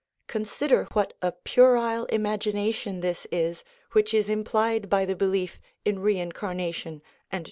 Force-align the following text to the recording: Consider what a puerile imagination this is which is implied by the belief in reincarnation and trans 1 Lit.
Consider 0.25 0.85
what 0.93 1.13
a 1.21 1.31
puerile 1.31 2.05
imagination 2.05 3.01
this 3.01 3.27
is 3.31 3.63
which 3.91 4.15
is 4.15 4.31
implied 4.31 4.89
by 4.89 5.05
the 5.05 5.15
belief 5.15 5.59
in 5.85 5.99
reincarnation 5.99 6.93
and 6.93 7.03
trans 7.03 7.33
1 7.33 7.37
Lit. 7.37 7.39